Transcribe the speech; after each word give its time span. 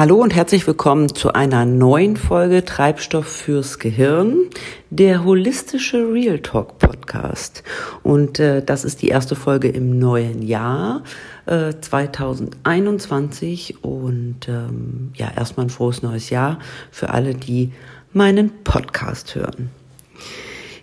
Hallo 0.00 0.16
und 0.16 0.34
herzlich 0.34 0.66
willkommen 0.66 1.14
zu 1.14 1.34
einer 1.34 1.66
neuen 1.66 2.16
Folge 2.16 2.64
Treibstoff 2.64 3.26
fürs 3.26 3.78
Gehirn, 3.78 4.48
der 4.88 5.24
holistische 5.24 6.10
Real 6.10 6.38
Talk 6.38 6.78
Podcast. 6.78 7.62
Und 8.02 8.40
äh, 8.40 8.64
das 8.64 8.86
ist 8.86 9.02
die 9.02 9.08
erste 9.08 9.36
Folge 9.36 9.68
im 9.68 9.98
neuen 9.98 10.40
Jahr 10.40 11.02
äh, 11.44 11.74
2021. 11.78 13.84
Und 13.84 14.48
ähm, 14.48 15.10
ja, 15.16 15.32
erstmal 15.36 15.66
ein 15.66 15.70
frohes 15.70 16.00
neues 16.00 16.30
Jahr 16.30 16.60
für 16.90 17.10
alle, 17.10 17.34
die 17.34 17.70
meinen 18.14 18.52
Podcast 18.64 19.34
hören. 19.34 19.68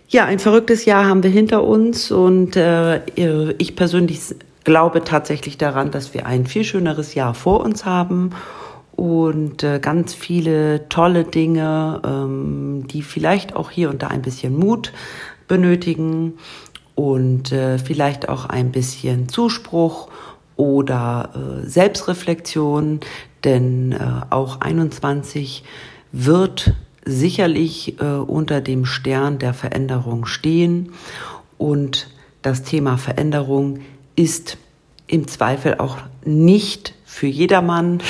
Ja, 0.08 0.26
ein 0.26 0.38
verrücktes 0.38 0.84
Jahr 0.84 1.06
haben 1.06 1.24
wir 1.24 1.30
hinter 1.30 1.64
uns 1.64 2.12
und 2.12 2.54
äh, 2.54 3.00
ich 3.58 3.74
persönlich 3.74 4.20
glaube 4.62 5.02
tatsächlich 5.02 5.58
daran, 5.58 5.90
dass 5.90 6.14
wir 6.14 6.24
ein 6.24 6.46
viel 6.46 6.62
schöneres 6.62 7.16
Jahr 7.16 7.34
vor 7.34 7.64
uns 7.64 7.84
haben 7.84 8.30
und 8.98 9.62
äh, 9.62 9.78
ganz 9.78 10.12
viele 10.12 10.88
tolle 10.88 11.22
Dinge, 11.22 12.02
ähm, 12.04 12.88
die 12.88 13.02
vielleicht 13.02 13.54
auch 13.54 13.70
hier 13.70 13.90
und 13.90 14.02
da 14.02 14.08
ein 14.08 14.22
bisschen 14.22 14.58
Mut 14.58 14.92
benötigen 15.46 16.32
und 16.96 17.52
äh, 17.52 17.78
vielleicht 17.78 18.28
auch 18.28 18.46
ein 18.46 18.72
bisschen 18.72 19.28
Zuspruch 19.28 20.08
oder 20.56 21.30
äh, 21.32 21.64
Selbstreflexion, 21.64 22.98
denn 23.44 23.92
äh, 23.92 23.98
auch 24.30 24.62
21 24.62 25.62
wird 26.10 26.74
sicherlich 27.04 28.00
äh, 28.00 28.04
unter 28.04 28.60
dem 28.60 28.84
Stern 28.84 29.38
der 29.38 29.54
Veränderung 29.54 30.26
stehen. 30.26 30.90
Und 31.56 32.10
das 32.42 32.64
Thema 32.64 32.98
Veränderung 32.98 33.78
ist 34.16 34.58
im 35.06 35.28
Zweifel 35.28 35.76
auch 35.78 35.98
nicht 36.24 36.94
für 37.04 37.28
jedermann 37.28 38.00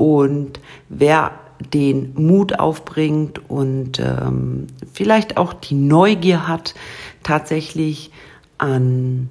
und 0.00 0.60
wer 0.88 1.32
den 1.74 2.14
Mut 2.14 2.58
aufbringt 2.58 3.50
und 3.50 4.00
ähm, 4.00 4.66
vielleicht 4.94 5.36
auch 5.36 5.52
die 5.52 5.74
Neugier 5.74 6.48
hat, 6.48 6.74
tatsächlich 7.22 8.10
an 8.56 9.28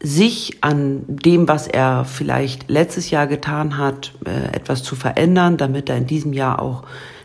sich, 0.00 0.56
an 0.62 1.02
dem, 1.06 1.48
was 1.48 1.68
er 1.68 2.06
vielleicht 2.06 2.70
letztes 2.70 3.10
Jahr 3.10 3.26
getan 3.26 3.76
hat, 3.76 4.14
äh, 4.24 4.56
etwas 4.56 4.82
zu 4.82 4.96
verändern, 4.96 5.58
damit 5.58 5.90
er 5.90 5.98
in 5.98 6.06
diesem 6.06 6.32
Jahr 6.32 6.62
auch 6.62 6.84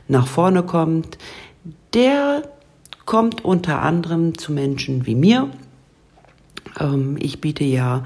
nach 0.10 0.28
vorne 0.28 0.64
kommt, 0.64 1.17
der 1.94 2.44
kommt 3.06 3.45
unter 3.45 3.82
anderem 3.82 4.38
zu 4.38 4.52
Menschen 4.52 5.06
wie 5.06 5.16
mir. 5.16 5.50
Ähm, 6.78 7.16
ich 7.22 7.39
biete 7.39 7.64
ja 7.64 8.04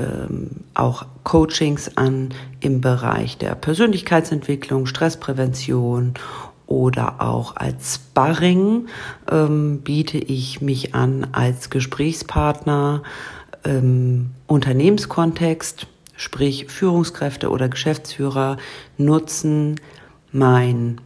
ähm, 0.00 0.50
auch 0.74 1.04
Coachings 1.24 1.96
an 1.96 2.30
im 2.60 2.80
Bereich 2.80 3.38
der 3.38 3.54
Persönlichkeitsentwicklung, 3.54 4.86
Stressprävention 4.86 6.14
oder 6.66 7.20
auch 7.20 7.56
als 7.56 7.96
Sparring 7.96 8.86
ähm, 9.30 9.80
biete 9.82 10.18
ich 10.18 10.60
mich 10.60 10.94
an 10.94 11.26
als 11.32 11.68
Gesprächspartner 11.68 13.02
im 13.64 14.30
Unternehmenskontext, 14.46 15.86
sprich 16.16 16.66
Führungskräfte 16.66 17.50
oder 17.50 17.68
Geschäftsführer 17.68 18.56
nutzen 18.96 19.80
mein 20.32 21.00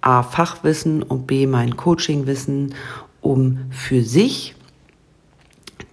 A 0.00 0.22
Fachwissen 0.22 1.02
und 1.02 1.26
B 1.26 1.46
mein 1.46 1.76
Coachingwissen, 1.76 2.74
um 3.20 3.58
für 3.70 4.02
sich 4.02 4.54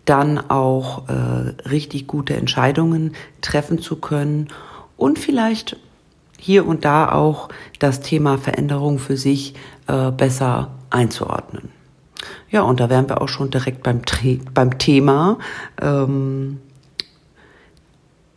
dann 0.05 0.49
auch 0.49 1.07
äh, 1.07 1.67
richtig 1.67 2.07
gute 2.07 2.35
Entscheidungen 2.35 3.13
treffen 3.41 3.79
zu 3.79 3.97
können 3.97 4.49
und 4.97 5.19
vielleicht 5.19 5.77
hier 6.39 6.67
und 6.67 6.83
da 6.83 7.11
auch 7.11 7.49
das 7.79 8.01
Thema 8.01 8.37
Veränderung 8.37 8.99
für 8.99 9.15
sich 9.15 9.55
äh, 9.87 10.11
besser 10.11 10.71
einzuordnen. 10.89 11.69
Ja, 12.49 12.61
und 12.61 12.79
da 12.79 12.89
wären 12.89 13.09
wir 13.09 13.21
auch 13.21 13.29
schon 13.29 13.49
direkt 13.49 13.83
beim, 13.83 14.01
beim 14.53 14.77
Thema. 14.77 15.39
Ähm, 15.81 16.59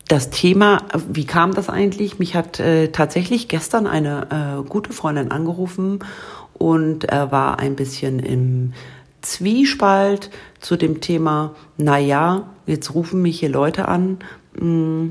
das 0.08 0.30
Thema, 0.30 0.82
wie 1.08 1.26
kam 1.26 1.52
das 1.52 1.68
eigentlich? 1.68 2.18
Mich 2.18 2.36
hat 2.36 2.60
äh, 2.60 2.88
tatsächlich 2.88 3.48
gestern 3.48 3.86
eine 3.88 4.62
äh, 4.62 4.68
gute 4.68 4.92
Freundin 4.92 5.32
angerufen 5.32 5.98
und 6.54 7.04
er 7.04 7.32
war 7.32 7.58
ein 7.58 7.74
bisschen 7.74 8.20
im 8.20 8.72
Zwiespalt 9.26 10.31
zu 10.60 10.76
dem 10.76 11.00
Thema, 11.00 11.54
na 11.76 11.98
ja, 11.98 12.44
jetzt 12.66 12.94
rufen 12.94 13.22
mich 13.22 13.41
hier 13.41 13.48
Leute 13.48 13.88
an, 13.88 14.19
mm, 14.59 15.09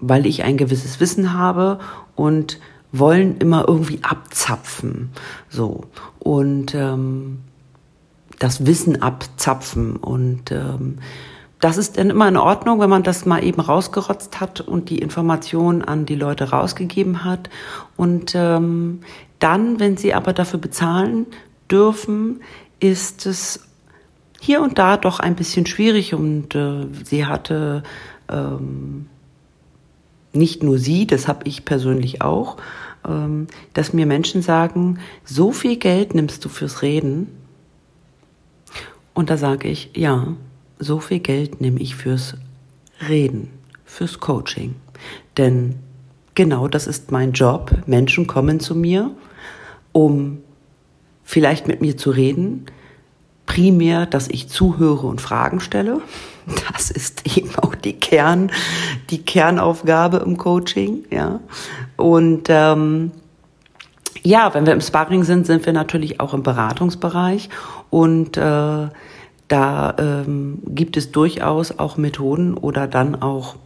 weil 0.00 0.26
ich 0.26 0.44
ein 0.44 0.56
gewisses 0.56 1.00
Wissen 1.00 1.32
habe 1.32 1.78
und 2.14 2.58
wollen 2.92 3.38
immer 3.38 3.66
irgendwie 3.66 4.00
abzapfen. 4.02 5.10
So. 5.48 5.84
Und 6.18 6.74
ähm, 6.74 7.38
das 8.38 8.66
Wissen 8.66 9.02
abzapfen. 9.02 9.96
Und 9.96 10.52
ähm, 10.52 10.98
das 11.60 11.78
ist 11.78 11.98
dann 11.98 12.10
immer 12.10 12.28
in 12.28 12.36
Ordnung, 12.36 12.80
wenn 12.80 12.90
man 12.90 13.02
das 13.02 13.24
mal 13.24 13.42
eben 13.42 13.60
rausgerotzt 13.60 14.40
hat 14.40 14.60
und 14.60 14.90
die 14.90 14.98
Information 14.98 15.82
an 15.82 16.06
die 16.06 16.14
Leute 16.14 16.50
rausgegeben 16.50 17.24
hat. 17.24 17.48
Und 17.96 18.34
ähm, 18.34 19.00
dann, 19.38 19.80
wenn 19.80 19.96
sie 19.96 20.14
aber 20.14 20.32
dafür 20.32 20.60
bezahlen 20.60 21.26
dürfen, 21.70 22.40
ist 22.80 23.26
es 23.26 23.60
hier 24.40 24.60
und 24.60 24.78
da 24.78 24.96
doch 24.96 25.20
ein 25.20 25.36
bisschen 25.36 25.66
schwierig 25.66 26.14
und 26.14 26.54
äh, 26.54 26.86
sie 27.04 27.24
hatte 27.24 27.82
ähm, 28.28 29.06
nicht 30.32 30.62
nur 30.62 30.78
sie, 30.78 31.06
das 31.06 31.28
habe 31.28 31.46
ich 31.46 31.64
persönlich 31.64 32.20
auch, 32.20 32.56
ähm, 33.06 33.46
dass 33.72 33.92
mir 33.92 34.06
Menschen 34.06 34.42
sagen, 34.42 34.98
so 35.24 35.52
viel 35.52 35.76
Geld 35.76 36.14
nimmst 36.14 36.44
du 36.44 36.48
fürs 36.48 36.82
Reden. 36.82 37.28
Und 39.14 39.30
da 39.30 39.36
sage 39.36 39.68
ich, 39.68 39.90
ja, 39.94 40.34
so 40.78 40.98
viel 40.98 41.20
Geld 41.20 41.60
nehme 41.60 41.80
ich 41.80 41.94
fürs 41.94 42.34
Reden, 43.08 43.50
fürs 43.84 44.18
Coaching. 44.18 44.74
Denn 45.36 45.76
genau 46.34 46.68
das 46.68 46.86
ist 46.86 47.12
mein 47.12 47.32
Job. 47.32 47.70
Menschen 47.86 48.26
kommen 48.26 48.60
zu 48.60 48.74
mir, 48.74 49.10
um 49.92 50.38
vielleicht 51.24 51.66
mit 51.66 51.80
mir 51.80 51.96
zu 51.96 52.10
reden, 52.10 52.66
primär, 53.46 54.06
dass 54.06 54.28
ich 54.28 54.48
zuhöre 54.48 55.06
und 55.06 55.20
Fragen 55.20 55.60
stelle. 55.60 56.00
Das 56.72 56.90
ist 56.90 57.36
eben 57.36 57.54
auch 57.56 57.74
die 57.74 57.94
Kern, 57.94 58.50
die 59.10 59.22
Kernaufgabe 59.22 60.18
im 60.18 60.36
Coaching, 60.36 61.04
ja. 61.10 61.40
Und 61.96 62.48
ähm, 62.48 63.12
ja, 64.22 64.52
wenn 64.54 64.66
wir 64.66 64.72
im 64.72 64.80
Sparring 64.80 65.24
sind, 65.24 65.46
sind 65.46 65.66
wir 65.66 65.72
natürlich 65.72 66.20
auch 66.20 66.34
im 66.34 66.42
Beratungsbereich 66.42 67.48
und 67.90 68.36
äh, 68.36 68.88
da 69.48 69.94
ähm, 69.98 70.62
gibt 70.66 70.96
es 70.96 71.12
durchaus 71.12 71.78
auch 71.78 71.96
Methoden 71.96 72.54
oder 72.54 72.86
dann 72.86 73.20
auch 73.20 73.56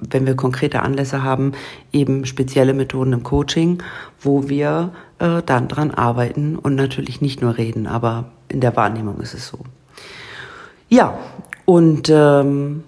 wenn 0.00 0.26
wir 0.26 0.34
konkrete 0.34 0.82
Anlässe 0.82 1.22
haben, 1.22 1.52
eben 1.92 2.24
spezielle 2.26 2.74
Methoden 2.74 3.12
im 3.12 3.22
Coaching, 3.22 3.82
wo 4.20 4.48
wir 4.48 4.92
äh, 5.18 5.42
dann 5.44 5.68
dran 5.68 5.90
arbeiten 5.90 6.56
und 6.56 6.74
natürlich 6.74 7.20
nicht 7.20 7.42
nur 7.42 7.58
reden, 7.58 7.86
aber 7.86 8.26
in 8.48 8.60
der 8.60 8.76
Wahrnehmung 8.76 9.20
ist 9.20 9.34
es 9.34 9.48
so. 9.48 9.58
Ja, 10.88 11.18
und 11.66 12.10
ähm, 12.10 12.82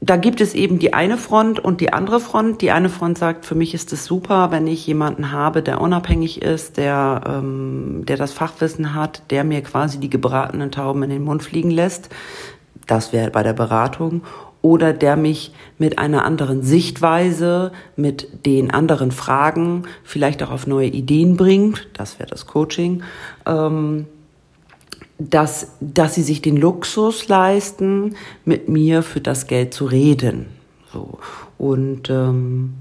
da 0.00 0.16
gibt 0.16 0.40
es 0.40 0.54
eben 0.54 0.80
die 0.80 0.92
eine 0.92 1.16
Front 1.16 1.60
und 1.60 1.80
die 1.80 1.92
andere 1.92 2.18
Front. 2.18 2.60
Die 2.60 2.72
eine 2.72 2.88
Front 2.88 3.18
sagt, 3.18 3.46
für 3.46 3.54
mich 3.54 3.72
ist 3.72 3.92
es 3.92 4.04
super, 4.04 4.50
wenn 4.50 4.66
ich 4.66 4.84
jemanden 4.84 5.30
habe, 5.30 5.62
der 5.62 5.80
unabhängig 5.80 6.42
ist, 6.42 6.76
der, 6.76 7.20
ähm, 7.24 8.02
der 8.04 8.16
das 8.16 8.32
Fachwissen 8.32 8.94
hat, 8.94 9.22
der 9.30 9.44
mir 9.44 9.62
quasi 9.62 10.00
die 10.00 10.10
gebratenen 10.10 10.72
Tauben 10.72 11.04
in 11.04 11.10
den 11.10 11.22
Mund 11.22 11.44
fliegen 11.44 11.70
lässt. 11.70 12.08
Das 12.88 13.12
wäre 13.12 13.30
bei 13.30 13.44
der 13.44 13.52
Beratung 13.52 14.22
oder 14.62 14.92
der 14.92 15.16
mich 15.16 15.52
mit 15.78 15.98
einer 15.98 16.24
anderen 16.24 16.62
Sichtweise, 16.62 17.72
mit 17.96 18.46
den 18.46 18.70
anderen 18.70 19.10
Fragen 19.10 19.84
vielleicht 20.04 20.42
auch 20.42 20.50
auf 20.50 20.66
neue 20.66 20.88
Ideen 20.88 21.36
bringt, 21.36 21.88
das 21.94 22.18
wäre 22.18 22.30
das 22.30 22.46
Coaching, 22.46 23.02
ähm, 23.44 24.06
dass, 25.18 25.72
dass 25.80 26.14
sie 26.14 26.22
sich 26.22 26.42
den 26.42 26.56
Luxus 26.56 27.28
leisten, 27.28 28.16
mit 28.44 28.68
mir 28.68 29.02
für 29.02 29.20
das 29.20 29.46
Geld 29.46 29.74
zu 29.74 29.84
reden. 29.84 30.46
So. 30.92 31.18
Und 31.58 32.10
ähm, 32.10 32.74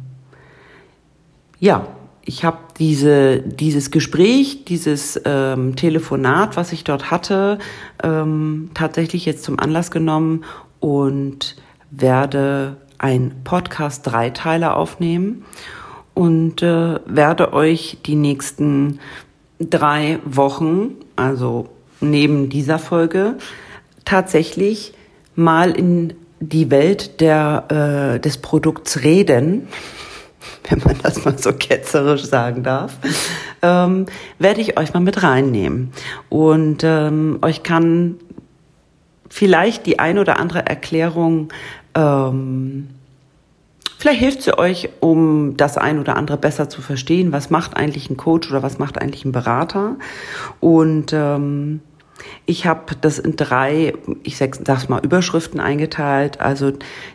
ja, 1.59 1.87
ich 2.23 2.45
habe 2.45 2.57
diese, 2.77 3.39
dieses 3.39 3.91
Gespräch, 3.91 4.65
dieses 4.65 5.19
ähm, 5.25 5.75
Telefonat, 5.75 6.55
was 6.57 6.71
ich 6.71 6.83
dort 6.83 7.11
hatte, 7.11 7.59
ähm, 8.03 8.69
tatsächlich 8.73 9.25
jetzt 9.25 9.43
zum 9.43 9.59
Anlass 9.59 9.91
genommen 9.91 10.43
und 10.79 11.55
werde 11.91 12.77
ein 12.97 13.41
Podcast 13.43 14.07
Dreiteiler 14.07 14.77
aufnehmen 14.77 15.45
und 16.13 16.61
äh, 16.61 16.99
werde 17.05 17.53
euch 17.53 17.97
die 18.05 18.15
nächsten 18.15 18.99
drei 19.59 20.19
Wochen, 20.25 20.95
also 21.15 21.69
neben 21.99 22.49
dieser 22.49 22.79
Folge, 22.79 23.37
tatsächlich 24.05 24.93
mal 25.35 25.71
in 25.71 26.13
die 26.39 26.71
Welt 26.71 27.21
der, 27.21 28.15
äh, 28.15 28.19
des 28.19 28.37
Produkts 28.37 29.03
reden, 29.03 29.67
wenn 30.69 30.79
man 30.79 30.97
das 31.03 31.23
mal 31.23 31.37
so 31.37 31.53
ketzerisch 31.53 32.25
sagen 32.25 32.63
darf, 32.63 32.97
ähm, 33.61 34.07
werde 34.39 34.61
ich 34.61 34.79
euch 34.79 34.93
mal 34.93 35.01
mit 35.01 35.21
reinnehmen. 35.21 35.91
Und 36.29 36.83
ähm, 36.83 37.39
euch 37.41 37.61
kann 37.61 38.15
vielleicht 39.29 39.85
die 39.85 39.99
ein 39.99 40.19
oder 40.19 40.39
andere 40.39 40.65
Erklärung, 40.65 41.49
ähm, 41.95 42.89
vielleicht 43.97 44.19
hilft 44.19 44.41
sie 44.43 44.57
euch, 44.57 44.89
um 44.99 45.57
das 45.57 45.77
ein 45.77 45.99
oder 45.99 46.15
andere 46.15 46.37
besser 46.37 46.69
zu 46.69 46.81
verstehen. 46.81 47.31
Was 47.31 47.49
macht 47.49 47.77
eigentlich 47.77 48.09
ein 48.09 48.17
Coach 48.17 48.49
oder 48.49 48.63
was 48.63 48.79
macht 48.79 49.01
eigentlich 49.01 49.25
ein 49.25 49.31
Berater? 49.31 49.95
Und 50.59 51.13
ähm, 51.13 51.81
ich 52.45 52.65
habe 52.65 52.95
das 52.99 53.19
in 53.19 53.35
drei, 53.35 53.93
ich 54.23 54.37
sag's 54.37 54.89
mal, 54.89 55.03
Überschriften 55.03 55.59
eingeteilt. 55.59 56.39
Also 56.39 56.73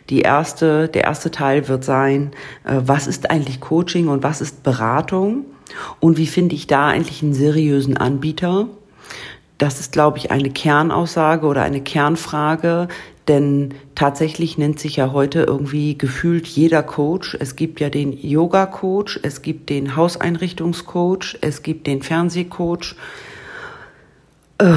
die 0.09 0.21
erste, 0.21 0.87
der 0.89 1.05
erste 1.05 1.31
Teil 1.31 1.67
wird 1.67 1.83
sein, 1.83 2.31
äh, 2.63 2.81
was 2.81 3.07
ist 3.07 3.29
eigentlich 3.29 3.59
Coaching 3.59 4.07
und 4.07 4.23
was 4.23 4.41
ist 4.41 4.63
Beratung? 4.63 5.45
Und 5.99 6.17
wie 6.17 6.27
finde 6.27 6.55
ich 6.55 6.67
da 6.67 6.87
eigentlich 6.87 7.21
einen 7.21 7.33
seriösen 7.33 7.97
Anbieter? 7.97 8.67
Das 9.57 9.79
ist, 9.79 9.91
glaube 9.91 10.17
ich, 10.17 10.31
eine 10.31 10.51
Kernaussage 10.51 11.45
oder 11.47 11.63
eine 11.63 11.81
Kernfrage, 11.81 12.87
denn 13.27 13.73
tatsächlich 13.95 14.57
nennt 14.57 14.79
sich 14.79 14.95
ja 14.95 15.11
heute 15.11 15.41
irgendwie 15.41 15.97
gefühlt 15.97 16.47
jeder 16.47 16.83
Coach. 16.83 17.37
Es 17.39 17.55
gibt 17.55 17.79
ja 17.79 17.89
den 17.89 18.13
Yoga-Coach, 18.13 19.19
es 19.23 19.41
gibt 19.41 19.69
den 19.69 19.95
Hauseinrichtungscoach, 19.95 21.37
es 21.41 21.63
gibt 21.63 21.87
den 21.87 22.01
Fernsehcoach. 22.01 22.95
Äh, 24.59 24.75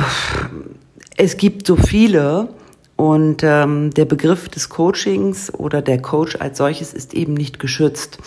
es 1.17 1.37
gibt 1.37 1.67
so 1.67 1.77
viele 1.77 2.49
und 2.97 3.43
ähm, 3.43 3.91
der 3.93 4.05
Begriff 4.05 4.49
des 4.49 4.69
Coachings 4.69 5.53
oder 5.55 5.81
der 5.81 6.03
Coach 6.03 6.37
als 6.37 6.59
solches 6.59 6.93
ist 6.93 7.15
eben 7.15 7.33
nicht 7.33 7.59
geschützt. 7.59 8.19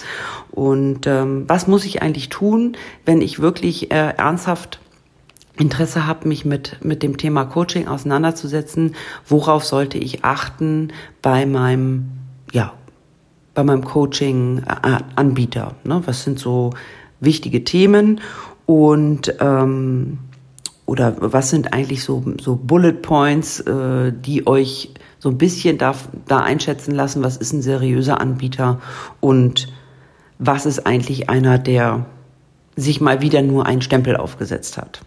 Und 0.50 1.06
ähm, 1.06 1.46
was 1.48 1.68
muss 1.68 1.86
ich 1.86 2.02
eigentlich 2.02 2.30
tun, 2.30 2.76
wenn 3.06 3.22
ich 3.22 3.40
wirklich 3.40 3.92
äh, 3.92 4.14
ernsthaft 4.18 4.80
Interesse 5.58 6.08
habe, 6.08 6.28
mich 6.28 6.46
mit, 6.46 6.84
mit 6.84 7.04
dem 7.04 7.18
Thema 7.18 7.46
Coaching 7.46 7.88
auseinanderzusetzen? 7.88 8.96
Worauf 9.28 9.66
sollte 9.66 9.98
ich 9.98 10.24
achten 10.24 10.92
bei 11.22 11.46
meinem, 11.46 12.10
ja, 12.52 12.74
bei 13.54 13.64
meinem 13.64 13.84
Coaching-Anbieter? 13.84 15.76
Ne? 15.84 16.02
Was 16.06 16.24
sind 16.24 16.40
so 16.40 16.72
wichtige 17.20 17.64
Themen? 17.64 18.22
Und 18.66 19.36
ähm, 19.40 20.18
oder 20.86 21.16
was 21.20 21.50
sind 21.50 21.74
eigentlich 21.74 22.04
so, 22.04 22.24
so 22.42 22.56
Bullet 22.56 22.94
Points, 22.94 23.60
äh, 23.62 24.12
die 24.12 24.48
euch 24.48 24.94
so 25.20 25.30
ein 25.30 25.38
bisschen 25.38 25.78
da, 25.78 25.96
da 26.28 26.40
einschätzen 26.40 26.94
lassen, 26.94 27.24
was 27.24 27.38
ist 27.38 27.54
ein 27.54 27.62
seriöser 27.62 28.20
Anbieter 28.20 28.82
und 29.22 29.70
was 30.40 30.66
ist 30.66 30.86
eigentlich 30.86 31.30
einer, 31.30 31.58
der 31.58 32.06
sich 32.76 33.00
mal 33.00 33.22
wieder 33.22 33.42
nur 33.42 33.66
einen 33.66 33.82
Stempel 33.82 34.18
aufgesetzt 34.18 34.78
hat. 34.78 35.02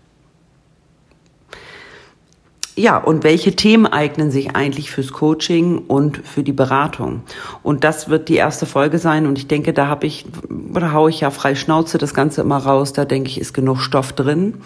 Ja, 2.79 2.99
und 2.99 3.25
welche 3.25 3.57
Themen 3.57 3.87
eignen 3.87 4.31
sich 4.31 4.55
eigentlich 4.55 4.91
fürs 4.91 5.11
Coaching 5.11 5.79
und 5.79 6.19
für 6.19 6.43
die 6.43 6.53
Beratung? 6.53 7.23
Und 7.63 7.85
das 7.85 8.11
wird 8.11 8.29
die 8.29 8.35
erste 8.35 8.67
Folge 8.67 8.99
sein. 8.99 9.27
Und 9.27 9.39
ich 9.39 9.49
denke, 9.49 9.73
da 9.73 9.87
habe 9.87 10.07
ich, 10.07 10.27
oder 10.75 10.93
haue 10.93 11.09
ich 11.09 11.21
ja 11.21 11.31
frei 11.31 11.55
Schnauze 11.55 11.97
das 11.97 12.13
Ganze 12.13 12.43
immer 12.43 12.59
raus. 12.59 12.93
Da 12.93 13.07
denke 13.07 13.31
ich, 13.31 13.41
ist 13.41 13.55
genug 13.55 13.81
Stoff 13.81 14.13
drin. 14.13 14.59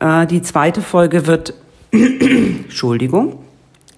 Äh, 0.00 0.26
die 0.26 0.40
zweite 0.40 0.80
Folge 0.80 1.26
wird, 1.26 1.52
Entschuldigung, 1.92 3.40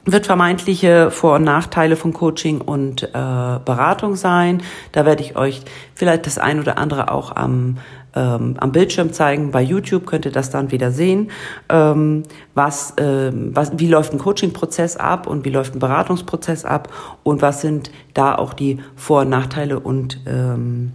wird 0.04 0.26
vermeintliche 0.26 1.10
Vor- 1.10 1.36
und 1.36 1.44
Nachteile 1.44 1.96
von 1.96 2.12
Coaching 2.12 2.60
und 2.60 3.02
äh, 3.02 3.08
Beratung 3.12 4.16
sein. 4.16 4.62
Da 4.92 5.06
werde 5.06 5.22
ich 5.22 5.36
euch 5.36 5.62
vielleicht 5.94 6.26
das 6.26 6.38
ein 6.38 6.60
oder 6.60 6.78
andere 6.78 7.10
auch 7.10 7.34
am 7.34 7.78
ähm, 8.16 8.54
am 8.58 8.72
Bildschirm 8.72 9.12
zeigen. 9.12 9.50
Bei 9.50 9.62
YouTube 9.62 10.06
könnt 10.06 10.24
ihr 10.24 10.32
das 10.32 10.50
dann 10.50 10.70
wieder 10.70 10.90
sehen. 10.90 11.30
Ähm, 11.68 12.22
was, 12.54 12.94
ähm, 12.98 13.50
was, 13.54 13.72
wie 13.76 13.88
läuft 13.88 14.12
ein 14.12 14.18
Coaching-Prozess 14.18 14.96
ab 14.96 15.26
und 15.26 15.44
wie 15.44 15.50
läuft 15.50 15.74
ein 15.74 15.80
Beratungsprozess 15.80 16.64
ab 16.64 16.88
und 17.22 17.42
was 17.42 17.60
sind 17.60 17.90
da 18.14 18.34
auch 18.34 18.54
die 18.54 18.78
Vor- 18.96 19.22
und 19.22 19.30
Nachteile 19.30 19.80
und 19.80 20.20
ähm, 20.26 20.92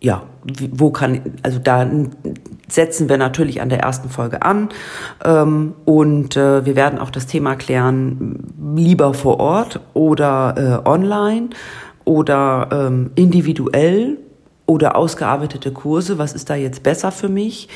ja, 0.00 0.22
wo 0.70 0.90
kann, 0.90 1.20
also 1.42 1.58
da 1.58 1.88
setzen 2.68 3.08
wir 3.08 3.18
natürlich 3.18 3.60
an 3.60 3.68
der 3.68 3.80
ersten 3.80 4.08
Folge 4.08 4.42
an 4.42 4.70
ähm, 5.24 5.74
und 5.84 6.36
äh, 6.36 6.64
wir 6.64 6.74
werden 6.74 6.98
auch 6.98 7.10
das 7.10 7.26
Thema 7.26 7.54
klären, 7.56 8.52
lieber 8.76 9.12
vor 9.12 9.40
Ort 9.40 9.80
oder 9.92 10.82
äh, 10.84 10.88
online 10.88 11.50
oder 12.04 12.68
ähm, 12.72 13.10
individuell 13.14 14.18
oder 14.66 14.96
ausgearbeitete 14.96 15.72
Kurse, 15.72 16.16
was 16.16 16.32
ist 16.32 16.48
da 16.48 16.54
jetzt 16.54 16.82
besser 16.82 17.12
für 17.12 17.28
mich? 17.28 17.68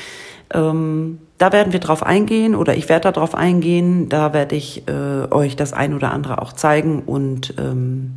Ähm, 0.53 1.19
da 1.37 1.51
werden 1.51 1.73
wir 1.73 1.79
drauf 1.79 2.03
eingehen 2.03 2.55
oder 2.55 2.75
ich 2.75 2.87
werde 2.87 3.11
darauf 3.11 3.35
eingehen. 3.35 4.09
Da 4.09 4.33
werde 4.33 4.55
ich 4.55 4.87
äh, 4.87 5.31
euch 5.31 5.55
das 5.55 5.73
ein 5.73 5.93
oder 5.93 6.11
andere 6.11 6.41
auch 6.41 6.53
zeigen 6.53 7.03
und 7.05 7.53
ähm, 7.57 8.13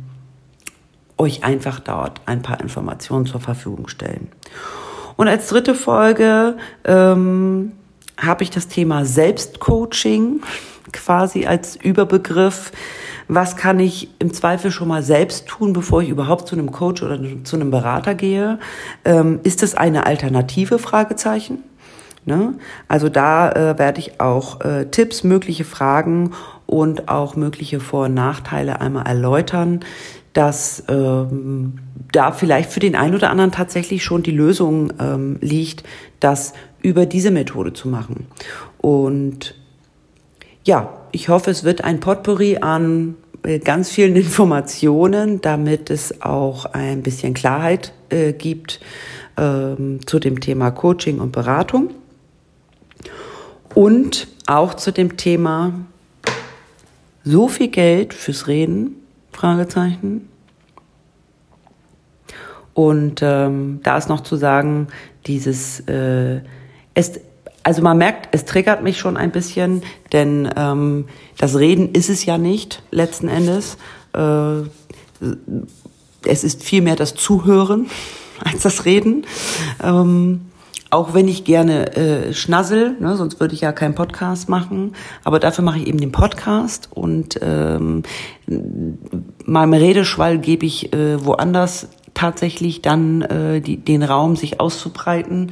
euch 1.19 1.43
einfach 1.43 1.79
dort 1.79 2.21
ein 2.25 2.41
paar 2.41 2.59
Informationen 2.59 3.25
zur 3.25 3.39
Verfügung 3.39 3.87
stellen. 3.87 4.29
Und 5.15 5.27
als 5.27 5.47
dritte 5.47 5.75
Folge 5.75 6.57
ähm, 6.85 7.73
habe 8.17 8.43
ich 8.43 8.49
das 8.49 8.67
Thema 8.67 9.05
Selbstcoaching 9.05 10.41
quasi 10.91 11.45
als 11.45 11.75
Überbegriff 11.75 12.71
was 13.29 13.55
kann 13.55 13.79
ich 13.79 14.09
im 14.17 14.33
Zweifel 14.33 14.71
schon 14.71 14.87
mal 14.87 15.03
selbst 15.03 15.47
tun, 15.47 15.71
bevor 15.71 16.01
ich 16.01 16.09
überhaupt 16.09 16.47
zu 16.47 16.55
einem 16.55 16.71
Coach 16.71 17.03
oder 17.03 17.19
zu 17.43 17.55
einem 17.55 17.69
Berater 17.69 18.15
gehe? 18.15 18.57
Ähm, 19.05 19.39
ist 19.43 19.61
es 19.61 19.75
eine 19.75 20.07
Alternative? 20.07 20.79
Fragezeichen. 20.79 21.63
Ne? 22.25 22.55
Also 22.87 23.07
da 23.07 23.51
äh, 23.51 23.77
werde 23.77 23.99
ich 23.99 24.19
auch 24.19 24.61
äh, 24.61 24.85
Tipps, 24.85 25.23
mögliche 25.23 25.63
Fragen 25.63 26.31
und 26.69 27.09
auch 27.09 27.35
mögliche 27.35 27.79
Vor- 27.79 28.05
und 28.05 28.13
Nachteile 28.13 28.79
einmal 28.79 29.07
erläutern, 29.07 29.79
dass 30.33 30.83
ähm, 30.87 31.79
da 32.11 32.31
vielleicht 32.31 32.71
für 32.71 32.79
den 32.79 32.95
einen 32.95 33.15
oder 33.15 33.31
anderen 33.31 33.51
tatsächlich 33.51 34.03
schon 34.03 34.21
die 34.21 34.31
Lösung 34.31 34.93
ähm, 34.99 35.37
liegt, 35.41 35.83
das 36.19 36.53
über 36.83 37.07
diese 37.07 37.31
Methode 37.31 37.73
zu 37.73 37.87
machen. 37.87 38.27
Und 38.77 39.55
ja, 40.63 40.93
ich 41.11 41.29
hoffe, 41.29 41.49
es 41.49 41.63
wird 41.63 41.83
ein 41.83 41.99
Potpourri 41.99 42.57
an 42.57 43.15
äh, 43.41 43.57
ganz 43.57 43.89
vielen 43.89 44.15
Informationen, 44.15 45.41
damit 45.41 45.89
es 45.89 46.21
auch 46.21 46.65
ein 46.65 47.01
bisschen 47.01 47.33
Klarheit 47.33 47.93
äh, 48.09 48.33
gibt 48.33 48.79
ähm, 49.37 50.05
zu 50.05 50.19
dem 50.19 50.39
Thema 50.39 50.69
Coaching 50.69 51.19
und 51.19 51.31
Beratung 51.31 51.89
und 53.73 54.27
auch 54.45 54.75
zu 54.75 54.91
dem 54.91 55.17
Thema 55.17 55.73
so 57.29 57.47
viel 57.47 57.67
Geld 57.67 58.13
fürs 58.13 58.47
Reden? 58.47 58.95
Fragezeichen. 59.31 60.27
Und 62.73 63.21
ähm, 63.21 63.79
da 63.83 63.97
ist 63.97 64.09
noch 64.09 64.21
zu 64.21 64.35
sagen, 64.35 64.87
dieses 65.25 65.81
äh, 65.81 66.41
es 66.93 67.19
also 67.63 67.81
man 67.81 67.97
merkt, 67.97 68.29
es 68.31 68.45
triggert 68.45 68.81
mich 68.83 68.97
schon 68.97 69.17
ein 69.17 69.31
bisschen, 69.31 69.83
denn 70.11 70.49
ähm, 70.55 71.05
das 71.37 71.57
Reden 71.57 71.91
ist 71.93 72.09
es 72.09 72.25
ja 72.25 72.37
nicht 72.37 72.81
letzten 72.89 73.27
Endes. 73.27 73.77
Äh, 74.13 74.61
es 76.25 76.43
ist 76.43 76.63
vielmehr 76.63 76.95
das 76.95 77.15
Zuhören 77.15 77.87
als 78.43 78.63
das 78.63 78.85
Reden. 78.85 79.25
Ähm, 79.83 80.48
auch 80.91 81.13
wenn 81.13 81.27
ich 81.27 81.43
gerne 81.43 81.95
äh, 81.95 82.33
schnassel, 82.33 82.95
ne, 82.99 83.15
sonst 83.15 83.39
würde 83.39 83.53
ich 83.53 83.61
ja 83.61 83.71
keinen 83.71 83.95
Podcast 83.95 84.49
machen, 84.49 84.93
aber 85.23 85.39
dafür 85.39 85.63
mache 85.63 85.79
ich 85.79 85.87
eben 85.87 85.99
den 85.99 86.11
Podcast 86.11 86.89
und 86.91 87.39
ähm, 87.41 88.03
meinem 89.45 89.73
Redeschwall 89.73 90.39
gebe 90.39 90.65
ich 90.65 90.93
äh, 90.93 91.23
woanders 91.23 91.89
tatsächlich 92.13 92.81
dann 92.81 93.21
äh, 93.21 93.61
die, 93.61 93.77
den 93.77 94.03
Raum, 94.03 94.35
sich 94.35 94.59
auszubreiten 94.59 95.51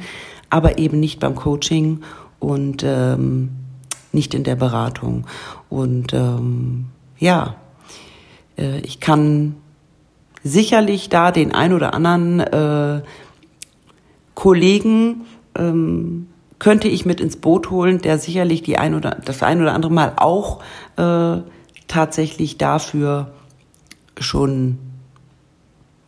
aber 0.50 0.78
eben 0.78 1.00
nicht 1.00 1.20
beim 1.20 1.34
Coaching 1.34 2.00
und 2.38 2.82
ähm, 2.84 3.50
nicht 4.12 4.34
in 4.34 4.44
der 4.44 4.56
Beratung. 4.56 5.26
Und 5.68 6.12
ähm, 6.12 6.86
ja, 7.18 7.56
äh, 8.56 8.78
ich 8.80 9.00
kann 9.00 9.56
sicherlich 10.42 11.08
da 11.08 11.32
den 11.32 11.52
ein 11.52 11.72
oder 11.72 11.94
anderen 11.94 12.40
äh, 12.40 13.02
Kollegen 14.38 15.26
ähm, 15.56 16.28
könnte 16.60 16.86
ich 16.86 17.04
mit 17.04 17.20
ins 17.20 17.38
Boot 17.38 17.70
holen, 17.70 17.98
der 17.98 18.18
sicherlich 18.18 18.62
die 18.62 18.78
ein 18.78 18.94
oder 18.94 19.16
das 19.24 19.42
ein 19.42 19.60
oder 19.60 19.74
andere 19.74 19.92
Mal 19.92 20.12
auch 20.14 20.60
äh, 20.96 21.38
tatsächlich 21.88 22.56
dafür 22.56 23.32
schon, 24.20 24.78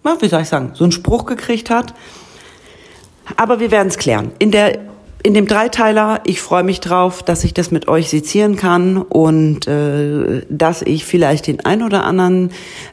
na, 0.05 0.17
wie 0.21 0.29
soll 0.29 0.43
ich 0.43 0.49
sagen, 0.49 0.71
so 0.75 0.85
einen 0.85 0.93
Spruch 0.93 1.27
gekriegt 1.27 1.71
hat. 1.71 1.93
Aber 3.37 3.59
wir 3.59 3.73
werden 3.73 3.89
es 3.89 3.99
klären. 3.99 4.31
In 4.39 4.53
der 4.53 4.79
in 5.25 5.35
dem 5.35 5.49
Dreiteiler, 5.49 6.21
ich 6.25 6.41
freue 6.41 6.63
mich 6.63 6.79
drauf, 6.79 7.25
dass 7.25 7.43
ich 7.43 7.53
das 7.53 7.73
mit 7.73 7.89
euch 7.89 8.09
sezieren 8.09 8.55
kann 8.55 8.97
und 8.97 9.67
äh, 9.67 10.47
dass 10.49 10.83
ich 10.83 11.05
vielleicht 11.05 11.49
den 11.49 11.65
ein 11.65 11.83
oder 11.83 12.05
anderen 12.05 12.53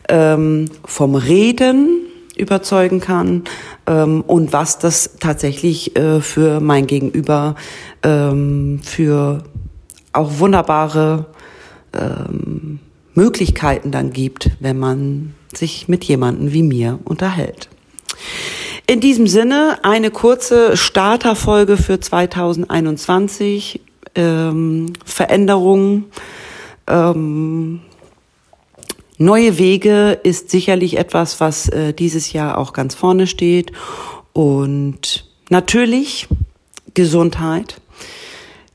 ähm, 0.09 0.65
vom 0.83 1.13
Reden 1.13 2.06
überzeugen 2.39 2.99
kann 2.99 3.43
ähm, 3.85 4.23
und 4.25 4.53
was 4.53 4.79
das 4.79 5.11
tatsächlich 5.19 5.95
äh, 5.95 6.21
für 6.21 6.59
mein 6.59 6.87
Gegenüber 6.87 7.55
ähm, 8.03 8.79
für 8.83 9.43
auch 10.13 10.39
wunderbare 10.39 11.25
ähm, 11.93 12.79
Möglichkeiten 13.13 13.91
dann 13.91 14.11
gibt, 14.11 14.51
wenn 14.59 14.77
man 14.77 15.33
sich 15.53 15.87
mit 15.87 16.03
jemandem 16.03 16.53
wie 16.53 16.63
mir 16.63 16.99
unterhält. 17.03 17.69
In 18.85 19.01
diesem 19.01 19.27
Sinne 19.27 19.79
eine 19.83 20.11
kurze 20.11 20.77
Starterfolge 20.77 21.77
für 21.77 21.99
2021. 21.99 23.81
Ähm, 24.15 24.93
Veränderungen, 25.05 26.05
ähm, 26.87 27.81
neue 29.17 29.57
Wege 29.57 30.19
ist 30.23 30.49
sicherlich 30.49 30.97
etwas, 30.97 31.39
was 31.39 31.69
äh, 31.69 31.93
dieses 31.93 32.33
Jahr 32.33 32.57
auch 32.57 32.73
ganz 32.73 32.95
vorne 32.95 33.27
steht. 33.27 33.71
Und 34.33 35.25
natürlich 35.49 36.27
Gesundheit. 36.93 37.81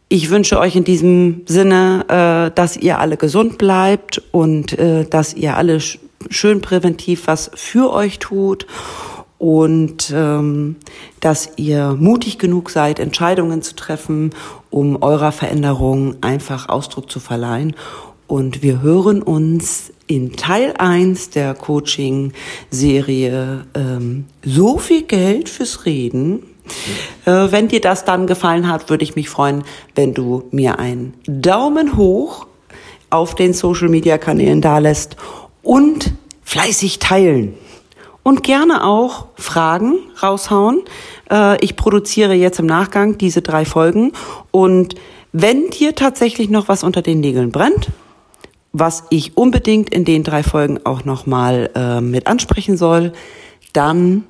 Ich 0.08 0.30
wünsche 0.30 0.58
euch 0.58 0.76
in 0.76 0.84
diesem 0.84 1.42
Sinne, 1.46 2.04
äh, 2.08 2.54
dass 2.54 2.76
ihr 2.76 2.99
alle 2.99 3.16
gesund 3.16 3.58
bleibt 3.58 4.22
und 4.30 4.78
äh, 4.78 5.04
dass 5.04 5.34
ihr 5.34 5.56
alle 5.56 5.80
sch 5.80 5.99
schön 6.30 6.61
präventiv 6.61 7.26
was 7.26 7.50
für 7.54 7.92
euch 7.92 8.20
tut 8.20 8.66
und 9.38 10.12
ähm, 10.14 10.76
dass 11.18 11.50
ihr 11.56 11.96
mutig 11.99 12.38
genug 12.38 12.70
seid, 12.70 13.00
Entscheidungen 13.00 13.61
zu 13.61 13.75
treffen, 13.75 14.30
um 14.70 15.02
eurer 15.02 15.32
Veränderung 15.32 16.14
einfach 16.20 16.68
Ausdruck 16.68 17.11
zu 17.11 17.18
verleihen. 17.18 17.75
Und 18.28 18.62
wir 18.62 18.82
hören 18.82 19.20
uns 19.20 19.91
in 20.06 20.37
Teil 20.37 20.75
1 20.78 21.30
der 21.30 21.54
Coaching-Serie 21.54 23.66
ähm, 23.75 24.26
So 24.44 24.78
viel 24.78 25.02
Geld 25.02 25.49
fürs 25.49 25.87
Reden 25.87 26.44
äh, 27.25 27.50
wenn 27.50 27.68
dir 27.68 27.80
das 27.80 28.04
dann 28.04 28.26
gefallen 28.26 28.68
hat, 28.68 28.90
würde 28.90 29.04
ich 29.04 29.16
mich 29.16 29.28
freuen, 29.28 29.64
wenn 29.94 30.14
du 30.14 30.44
mir 30.50 30.78
einen 30.78 31.14
Daumen 31.26 31.97
hoch 31.97 32.47
auf 33.11 33.35
den 33.35 33.52
Social 33.52 33.88
Media 33.88 34.18
Kanälen 34.18 34.61
dalässt 34.61 35.16
und 35.62 36.12
fleißig 36.42 36.99
teilen. 36.99 37.54
Und 38.25 38.44
gerne 38.44 38.85
auch 38.85 39.26
Fragen 39.35 39.99
raushauen. 40.23 40.82
Äh, 41.30 41.62
ich 41.62 41.76
produziere 41.76 42.35
jetzt 42.35 42.61
im 42.61 42.66
Nachgang 42.66 43.18
diese 43.18 43.42
drei 43.42 43.64
Folgen. 43.64 44.12
Und 44.52 44.94
wenn 45.32 45.71
dir 45.71 45.94
tatsächlich 45.94 46.49
noch 46.49 46.68
was 46.68 46.85
unter 46.85 47.02
den 47.02 47.21
Nägeln 47.21 47.50
brennt, 47.50 47.88
was 48.72 49.04
ich 49.10 49.36
unbedingt 49.36 49.90
in 49.90 50.04
den 50.04 50.22
drei 50.22 50.42
Folgen 50.42 50.80
auch 50.84 51.04
nochmal 51.04 51.70
äh, 51.74 52.00
mit 52.00 52.26
ansprechen 52.26 52.76
soll, 52.76 53.12
dann 53.72 54.24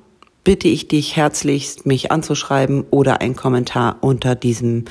bitte 0.44 0.68
ich 0.68 0.88
dich 0.88 1.16
herzlichst, 1.16 1.86
mich 1.86 2.10
anzuschreiben 2.10 2.84
oder 2.90 3.20
einen 3.20 3.36
Kommentar 3.36 3.96
unter 4.00 4.34
diesem, 4.34 4.86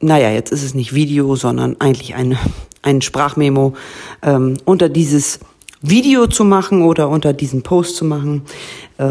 naja, 0.00 0.30
jetzt 0.30 0.52
ist 0.52 0.62
es 0.62 0.74
nicht 0.74 0.94
Video, 0.94 1.36
sondern 1.36 1.76
eigentlich 1.80 2.14
eine, 2.14 2.38
ein 2.82 3.00
Sprachmemo, 3.00 3.74
ähm, 4.22 4.58
unter 4.64 4.88
dieses 4.88 5.40
Video 5.80 6.26
zu 6.26 6.44
machen 6.44 6.82
oder 6.82 7.08
unter 7.08 7.32
diesen 7.32 7.62
Post 7.62 7.96
zu 7.96 8.04
machen. 8.04 8.42
Äh, 8.98 9.04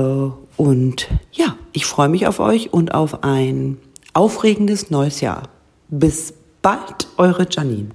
und 0.57 1.07
ja, 1.31 1.57
ich 1.73 1.85
freue 1.85 2.09
mich 2.09 2.27
auf 2.27 2.39
euch 2.39 2.71
und 2.71 2.93
auf 2.93 3.23
ein 3.23 3.77
aufregendes 4.13 4.91
neues 4.91 5.21
Jahr. 5.21 5.49
Bis 5.89 6.33
bald, 6.61 7.07
eure 7.17 7.47
Janine. 7.49 7.89